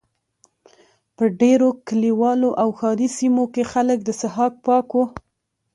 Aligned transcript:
په 1.15 1.23
ډېرو 1.41 1.69
کلیوالو 1.87 2.49
او 2.61 2.69
ښاري 2.79 3.07
سیمو 3.17 3.45
کې 3.53 3.63
خلک 3.71 3.97
د 4.03 4.09
څښاک 4.19 4.53
پاکو. 4.65 5.03